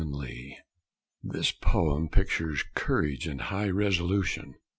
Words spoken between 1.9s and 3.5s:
pictures courage and